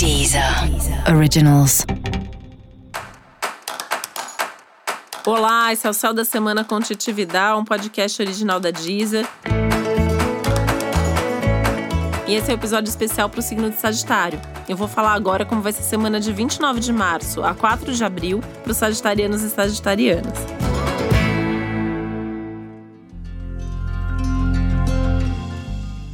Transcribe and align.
Deezer 0.00 0.42
Originals. 1.14 1.84
Olá, 5.26 5.74
esse 5.74 5.86
é 5.86 5.90
o 5.90 5.92
Céu 5.92 6.14
da 6.14 6.24
Semana 6.24 6.64
com 6.64 6.80
Titividade, 6.80 7.60
um 7.60 7.66
podcast 7.66 8.22
original 8.22 8.58
da 8.58 8.70
Deezer. 8.70 9.28
E 12.26 12.34
esse 12.34 12.50
é 12.50 12.54
o 12.54 12.56
um 12.56 12.58
episódio 12.58 12.88
especial 12.88 13.28
para 13.28 13.40
o 13.40 13.42
signo 13.42 13.68
de 13.68 13.76
Sagitário. 13.76 14.40
Eu 14.66 14.74
vou 14.74 14.88
falar 14.88 15.12
agora 15.12 15.44
como 15.44 15.60
vai 15.60 15.70
ser 15.70 15.82
a 15.82 15.84
semana 15.84 16.18
de 16.18 16.32
29 16.32 16.80
de 16.80 16.94
março 16.94 17.44
a 17.44 17.54
4 17.54 17.92
de 17.92 18.02
abril 18.02 18.40
para 18.62 18.72
os 18.72 18.78
sagitarianos 18.78 19.42
e 19.42 19.50
sagitarianas. 19.50 20.59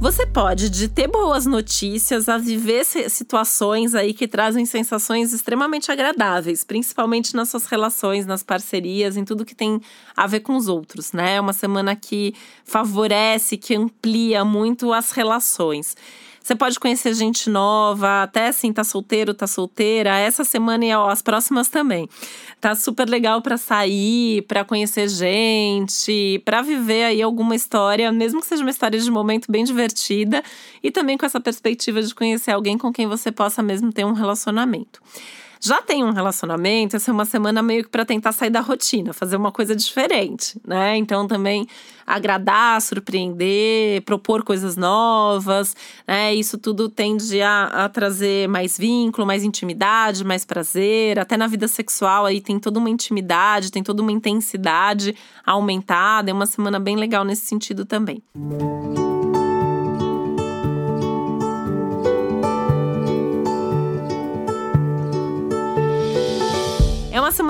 Você 0.00 0.26
pode, 0.26 0.70
de 0.70 0.88
ter 0.88 1.06
boas 1.06 1.44
notícias, 1.44 2.26
a 2.26 2.38
viver 2.38 2.86
situações 2.86 3.94
aí 3.94 4.14
que 4.14 4.26
trazem 4.26 4.64
sensações 4.64 5.34
extremamente 5.34 5.92
agradáveis, 5.92 6.64
principalmente 6.64 7.36
nas 7.36 7.50
suas 7.50 7.66
relações, 7.66 8.24
nas 8.24 8.42
parcerias, 8.42 9.18
em 9.18 9.26
tudo 9.26 9.44
que 9.44 9.54
tem 9.54 9.78
a 10.16 10.26
ver 10.26 10.40
com 10.40 10.56
os 10.56 10.68
outros, 10.68 11.12
né? 11.12 11.34
É 11.34 11.40
uma 11.40 11.52
semana 11.52 11.94
que 11.94 12.34
favorece, 12.64 13.58
que 13.58 13.74
amplia 13.76 14.42
muito 14.42 14.90
as 14.90 15.10
relações. 15.10 15.94
Você 16.50 16.56
pode 16.56 16.80
conhecer 16.80 17.14
gente 17.14 17.48
nova, 17.48 18.24
até 18.24 18.48
assim, 18.48 18.72
tá 18.72 18.82
solteiro, 18.82 19.32
tá 19.32 19.46
solteira. 19.46 20.18
Essa 20.18 20.42
semana 20.42 20.84
e 20.84 20.92
ó, 20.92 21.08
as 21.08 21.22
próximas 21.22 21.68
também. 21.68 22.08
Tá 22.60 22.74
super 22.74 23.08
legal 23.08 23.40
para 23.40 23.56
sair, 23.56 24.42
para 24.48 24.64
conhecer 24.64 25.08
gente, 25.08 26.42
para 26.44 26.60
viver 26.60 27.04
aí 27.04 27.22
alguma 27.22 27.54
história, 27.54 28.10
mesmo 28.10 28.40
que 28.40 28.48
seja 28.48 28.64
uma 28.64 28.70
história 28.70 28.98
de 28.98 29.08
momento 29.12 29.46
bem 29.48 29.62
divertida 29.62 30.42
e 30.82 30.90
também 30.90 31.16
com 31.16 31.24
essa 31.24 31.38
perspectiva 31.38 32.02
de 32.02 32.12
conhecer 32.12 32.50
alguém 32.50 32.76
com 32.76 32.92
quem 32.92 33.06
você 33.06 33.30
possa 33.30 33.62
mesmo 33.62 33.92
ter 33.92 34.04
um 34.04 34.12
relacionamento 34.12 35.00
já 35.60 35.82
tem 35.82 36.02
um 36.02 36.10
relacionamento, 36.10 36.96
essa 36.96 37.10
é 37.10 37.14
uma 37.14 37.26
semana 37.26 37.62
meio 37.62 37.84
que 37.84 37.90
para 37.90 38.04
tentar 38.04 38.32
sair 38.32 38.48
da 38.48 38.60
rotina, 38.60 39.12
fazer 39.12 39.36
uma 39.36 39.52
coisa 39.52 39.76
diferente, 39.76 40.58
né? 40.66 40.96
Então 40.96 41.28
também 41.28 41.66
agradar, 42.06 42.80
surpreender, 42.80 44.02
propor 44.02 44.42
coisas 44.42 44.76
novas, 44.76 45.76
né? 46.08 46.34
Isso 46.34 46.56
tudo 46.56 46.88
tende 46.88 47.42
a, 47.42 47.84
a 47.84 47.88
trazer 47.90 48.48
mais 48.48 48.78
vínculo, 48.78 49.26
mais 49.26 49.44
intimidade, 49.44 50.24
mais 50.24 50.46
prazer. 50.46 51.18
Até 51.18 51.36
na 51.36 51.46
vida 51.46 51.68
sexual 51.68 52.24
aí 52.24 52.40
tem 52.40 52.58
toda 52.58 52.78
uma 52.78 52.88
intimidade, 52.88 53.70
tem 53.70 53.82
toda 53.82 54.00
uma 54.00 54.12
intensidade 54.12 55.14
aumentada. 55.44 56.30
É 56.30 56.32
uma 56.32 56.46
semana 56.46 56.80
bem 56.80 56.96
legal 56.96 57.22
nesse 57.22 57.44
sentido 57.44 57.84
também. 57.84 58.22
Música 58.34 58.99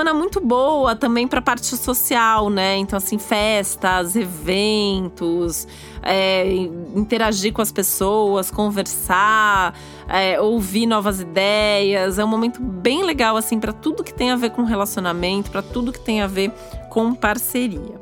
semana 0.00 0.14
muito 0.14 0.40
boa 0.40 0.96
também 0.96 1.28
para 1.28 1.40
a 1.40 1.42
parte 1.42 1.76
social, 1.76 2.48
né? 2.48 2.78
Então, 2.78 2.96
assim, 2.96 3.18
festas, 3.18 4.16
eventos, 4.16 5.68
é, 6.02 6.50
interagir 6.94 7.52
com 7.52 7.60
as 7.60 7.70
pessoas, 7.70 8.50
conversar, 8.50 9.78
é, 10.08 10.40
ouvir 10.40 10.86
novas 10.86 11.20
ideias. 11.20 12.18
É 12.18 12.24
um 12.24 12.28
momento 12.28 12.62
bem 12.62 13.04
legal, 13.04 13.36
assim, 13.36 13.60
para 13.60 13.74
tudo 13.74 14.02
que 14.02 14.14
tem 14.14 14.30
a 14.30 14.36
ver 14.36 14.50
com 14.50 14.62
relacionamento, 14.64 15.50
para 15.50 15.60
tudo 15.60 15.92
que 15.92 16.00
tem 16.00 16.22
a 16.22 16.26
ver 16.26 16.50
com 16.88 17.14
parceria. 17.14 18.00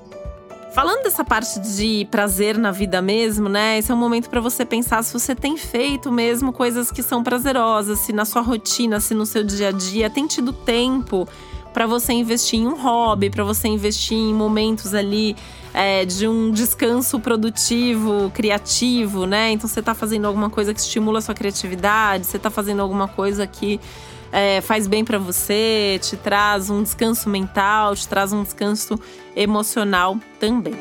Falando 0.72 1.02
dessa 1.02 1.24
parte 1.24 1.58
de 1.58 2.06
prazer 2.12 2.56
na 2.56 2.70
vida 2.70 3.02
mesmo, 3.02 3.48
né? 3.48 3.78
Esse 3.78 3.90
é 3.90 3.94
um 3.94 3.98
momento 3.98 4.30
para 4.30 4.40
você 4.40 4.64
pensar 4.64 5.02
se 5.02 5.12
você 5.12 5.34
tem 5.34 5.56
feito 5.56 6.12
mesmo 6.12 6.52
coisas 6.52 6.92
que 6.92 7.02
são 7.02 7.24
prazerosas, 7.24 7.98
se 7.98 8.12
na 8.12 8.24
sua 8.24 8.42
rotina, 8.42 9.00
se 9.00 9.14
no 9.14 9.26
seu 9.26 9.42
dia 9.42 9.70
a 9.70 9.72
dia 9.72 10.08
tem 10.08 10.28
tido 10.28 10.52
tempo 10.52 11.26
para 11.78 11.86
você 11.86 12.12
investir 12.12 12.58
em 12.58 12.66
um 12.66 12.74
hobby, 12.74 13.30
para 13.30 13.44
você 13.44 13.68
investir 13.68 14.18
em 14.18 14.34
momentos 14.34 14.94
ali 14.94 15.36
é, 15.72 16.04
de 16.04 16.26
um 16.26 16.50
descanso 16.50 17.20
produtivo, 17.20 18.32
criativo, 18.34 19.26
né? 19.26 19.52
Então 19.52 19.68
você 19.68 19.78
está 19.78 19.94
fazendo 19.94 20.26
alguma 20.26 20.50
coisa 20.50 20.74
que 20.74 20.80
estimula 20.80 21.20
a 21.20 21.22
sua 21.22 21.36
criatividade, 21.36 22.26
você 22.26 22.36
está 22.36 22.50
fazendo 22.50 22.82
alguma 22.82 23.06
coisa 23.06 23.46
que 23.46 23.78
é, 24.32 24.60
faz 24.60 24.88
bem 24.88 25.04
para 25.04 25.18
você, 25.18 26.00
te 26.02 26.16
traz 26.16 26.68
um 26.68 26.82
descanso 26.82 27.30
mental, 27.30 27.94
te 27.94 28.08
traz 28.08 28.32
um 28.32 28.42
descanso 28.42 28.98
emocional 29.36 30.18
também. 30.40 30.74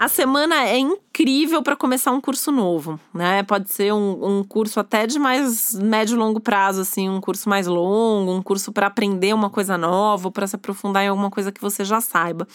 A 0.00 0.08
semana 0.08 0.66
é 0.66 0.78
incrível 0.78 1.62
para 1.62 1.76
começar 1.76 2.10
um 2.10 2.22
curso 2.22 2.50
novo, 2.50 2.98
né? 3.12 3.42
Pode 3.42 3.70
ser 3.70 3.92
um, 3.92 4.38
um 4.38 4.42
curso 4.42 4.80
até 4.80 5.06
de 5.06 5.18
mais 5.18 5.74
médio 5.74 6.14
e 6.14 6.18
longo 6.18 6.40
prazo, 6.40 6.80
assim, 6.80 7.06
um 7.10 7.20
curso 7.20 7.50
mais 7.50 7.66
longo, 7.66 8.32
um 8.32 8.42
curso 8.42 8.72
para 8.72 8.86
aprender 8.86 9.34
uma 9.34 9.50
coisa 9.50 9.76
nova, 9.76 10.30
para 10.30 10.46
se 10.46 10.56
aprofundar 10.56 11.04
em 11.04 11.08
alguma 11.08 11.28
coisa 11.28 11.52
que 11.52 11.60
você 11.60 11.84
já 11.84 12.00
saiba. 12.00 12.48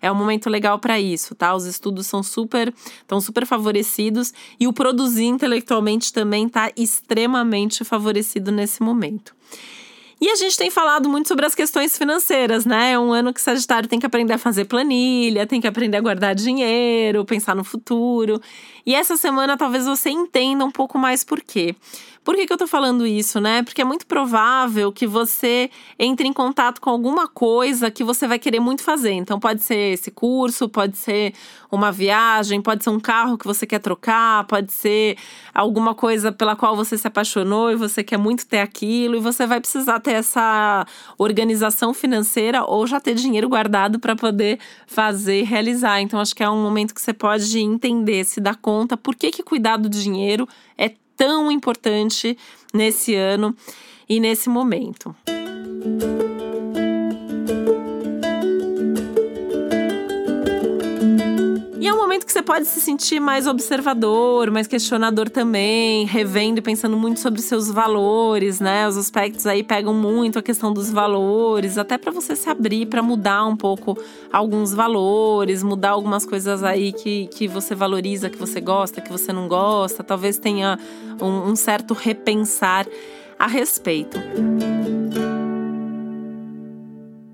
É 0.00 0.12
um 0.12 0.14
momento 0.14 0.48
legal 0.48 0.78
para 0.78 1.00
isso, 1.00 1.34
tá? 1.34 1.52
Os 1.56 1.64
estudos 1.64 2.06
são 2.06 2.22
super, 2.22 2.72
estão 3.00 3.20
super 3.20 3.44
favorecidos 3.46 4.32
e 4.60 4.68
o 4.68 4.72
produzir 4.72 5.24
intelectualmente 5.24 6.12
também 6.12 6.46
está 6.46 6.70
extremamente 6.76 7.82
favorecido 7.82 8.52
nesse 8.52 8.80
momento. 8.80 9.34
E 10.22 10.30
a 10.30 10.36
gente 10.36 10.56
tem 10.56 10.70
falado 10.70 11.08
muito 11.08 11.26
sobre 11.26 11.44
as 11.44 11.52
questões 11.52 11.98
financeiras, 11.98 12.64
né? 12.64 12.92
É 12.92 12.98
um 12.98 13.12
ano 13.12 13.34
que 13.34 13.40
o 13.40 13.42
Sagitário 13.42 13.88
tem 13.88 13.98
que 13.98 14.06
aprender 14.06 14.32
a 14.32 14.38
fazer 14.38 14.66
planilha, 14.66 15.48
tem 15.48 15.60
que 15.60 15.66
aprender 15.66 15.96
a 15.96 16.00
guardar 16.00 16.32
dinheiro, 16.32 17.24
pensar 17.24 17.56
no 17.56 17.64
futuro. 17.64 18.40
E 18.86 18.94
essa 18.94 19.16
semana 19.16 19.56
talvez 19.56 19.84
você 19.84 20.10
entenda 20.10 20.64
um 20.64 20.70
pouco 20.70 20.96
mais 20.96 21.24
por 21.24 21.40
quê. 21.40 21.74
Por 22.24 22.36
que, 22.36 22.46
que 22.46 22.52
eu 22.52 22.56
tô 22.56 22.68
falando 22.68 23.04
isso, 23.04 23.40
né? 23.40 23.64
Porque 23.64 23.82
é 23.82 23.84
muito 23.84 24.06
provável 24.06 24.92
que 24.92 25.08
você 25.08 25.68
entre 25.98 26.28
em 26.28 26.32
contato 26.32 26.80
com 26.80 26.88
alguma 26.88 27.26
coisa 27.26 27.90
que 27.90 28.04
você 28.04 28.28
vai 28.28 28.38
querer 28.38 28.60
muito 28.60 28.84
fazer. 28.84 29.10
Então, 29.10 29.40
pode 29.40 29.64
ser 29.64 29.94
esse 29.94 30.08
curso, 30.08 30.68
pode 30.68 30.96
ser 30.96 31.34
uma 31.68 31.90
viagem, 31.90 32.62
pode 32.62 32.84
ser 32.84 32.90
um 32.90 33.00
carro 33.00 33.36
que 33.36 33.44
você 33.44 33.66
quer 33.66 33.80
trocar, 33.80 34.44
pode 34.44 34.72
ser 34.72 35.16
alguma 35.52 35.96
coisa 35.96 36.30
pela 36.30 36.54
qual 36.54 36.76
você 36.76 36.96
se 36.96 37.08
apaixonou 37.08 37.72
e 37.72 37.76
você 37.76 38.04
quer 38.04 38.18
muito 38.18 38.46
ter 38.46 38.60
aquilo, 38.60 39.16
e 39.16 39.20
você 39.20 39.44
vai 39.44 39.60
precisar 39.60 39.98
ter 39.98 40.11
essa 40.12 40.86
organização 41.18 41.92
financeira 41.92 42.64
ou 42.64 42.86
já 42.86 43.00
ter 43.00 43.14
dinheiro 43.14 43.48
guardado 43.48 43.98
para 43.98 44.14
poder 44.14 44.58
fazer, 44.86 45.44
realizar. 45.44 46.00
Então, 46.00 46.20
acho 46.20 46.34
que 46.34 46.42
é 46.42 46.50
um 46.50 46.62
momento 46.62 46.94
que 46.94 47.00
você 47.00 47.12
pode 47.12 47.58
entender, 47.58 48.24
se 48.24 48.40
dar 48.40 48.56
conta 48.56 48.96
por 48.96 49.14
que, 49.14 49.30
que 49.30 49.42
cuidar 49.42 49.76
do 49.76 49.88
dinheiro 49.88 50.48
é 50.76 50.92
tão 51.16 51.50
importante 51.50 52.36
nesse 52.72 53.14
ano 53.14 53.54
e 54.08 54.20
nesse 54.20 54.48
momento. 54.48 55.14
E 55.36 56.31
momento 62.22 62.26
que 62.26 62.32
você 62.32 62.42
pode 62.42 62.66
se 62.66 62.80
sentir 62.80 63.20
mais 63.20 63.46
observador, 63.46 64.50
mais 64.50 64.66
questionador 64.66 65.28
também, 65.28 66.06
revendo 66.06 66.58
e 66.58 66.62
pensando 66.62 66.96
muito 66.96 67.20
sobre 67.20 67.40
seus 67.42 67.70
valores, 67.70 68.60
né? 68.60 68.86
Os 68.88 68.96
aspectos 68.96 69.46
aí 69.46 69.62
pegam 69.62 69.92
muito 69.94 70.38
a 70.38 70.42
questão 70.42 70.72
dos 70.72 70.90
valores, 70.90 71.78
até 71.78 71.98
para 71.98 72.12
você 72.12 72.34
se 72.36 72.48
abrir 72.48 72.86
para 72.86 73.02
mudar 73.02 73.44
um 73.44 73.56
pouco 73.56 73.98
alguns 74.32 74.72
valores, 74.72 75.62
mudar 75.62 75.90
algumas 75.90 76.24
coisas 76.24 76.62
aí 76.62 76.92
que, 76.92 77.26
que 77.28 77.48
você 77.48 77.74
valoriza, 77.74 78.30
que 78.30 78.38
você 78.38 78.60
gosta, 78.60 79.00
que 79.00 79.10
você 79.10 79.32
não 79.32 79.48
gosta. 79.48 80.04
Talvez 80.04 80.38
tenha 80.38 80.78
um, 81.20 81.50
um 81.50 81.56
certo 81.56 81.94
repensar 81.94 82.86
a 83.38 83.46
respeito. 83.46 84.18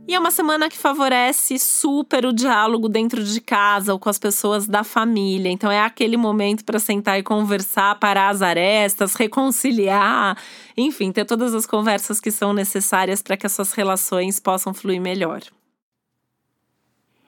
E 0.08 0.14
é 0.14 0.18
uma 0.18 0.30
semana 0.30 0.70
que 0.70 0.78
favorece 0.78 1.58
super 1.58 2.24
o 2.24 2.32
diálogo 2.32 2.88
dentro 2.88 3.22
de 3.22 3.42
casa 3.42 3.92
ou 3.92 3.98
com 3.98 4.08
as 4.08 4.18
pessoas 4.18 4.66
da 4.66 4.82
família. 4.82 5.50
Então 5.50 5.70
é 5.70 5.82
aquele 5.82 6.16
momento 6.16 6.64
para 6.64 6.78
sentar 6.78 7.18
e 7.18 7.22
conversar, 7.22 7.94
parar 8.00 8.30
as 8.30 8.40
arestas, 8.40 9.12
reconciliar, 9.12 10.34
enfim, 10.74 11.12
ter 11.12 11.26
todas 11.26 11.54
as 11.54 11.66
conversas 11.66 12.20
que 12.20 12.30
são 12.30 12.54
necessárias 12.54 13.20
para 13.20 13.36
que 13.36 13.44
as 13.44 13.52
suas 13.52 13.74
relações 13.74 14.40
possam 14.40 14.72
fluir 14.72 14.98
melhor. 14.98 15.42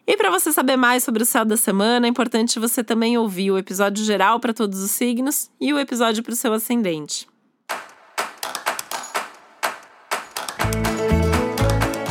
E 0.06 0.16
para 0.16 0.30
você 0.30 0.50
saber 0.50 0.76
mais 0.76 1.04
sobre 1.04 1.22
o 1.22 1.26
céu 1.26 1.44
da 1.44 1.58
semana, 1.58 2.06
é 2.06 2.08
importante 2.08 2.58
você 2.58 2.82
também 2.82 3.18
ouvir 3.18 3.50
o 3.50 3.58
episódio 3.58 4.02
geral 4.02 4.40
para 4.40 4.54
todos 4.54 4.80
os 4.80 4.90
signos 4.90 5.50
e 5.60 5.70
o 5.74 5.78
episódio 5.78 6.22
para 6.22 6.32
o 6.32 6.36
seu 6.36 6.54
ascendente. 6.54 7.29